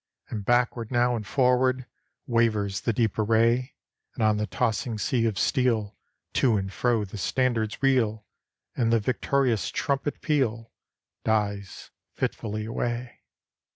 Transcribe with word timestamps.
And 0.29 0.43
backward 0.43 0.89
now 0.89 1.15
and 1.15 1.27
forward 1.27 1.85
Wavers 2.25 2.81
the 2.81 2.91
deep 2.91 3.19
array; 3.19 3.75
And 4.15 4.23
on 4.23 4.37
the 4.37 4.47
tossing 4.47 4.97
sea 4.97 5.27
of 5.27 5.37
steel. 5.37 5.95
To 6.33 6.57
and 6.57 6.73
fro 6.73 7.05
the 7.05 7.19
standards 7.19 7.83
reel; 7.83 8.25
And 8.75 8.91
the 8.91 8.99
victorious 8.99 9.69
trumpet 9.69 10.19
peal 10.21 10.71
Dies 11.23 11.91
fitfully 12.15 12.65
away. 12.65 13.21